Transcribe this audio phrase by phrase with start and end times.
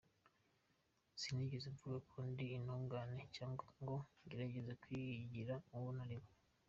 [1.21, 6.27] Sinigeze mvuga ko ndi intungane, cyangwa ngo ngerageza kwigira uwo ntari we.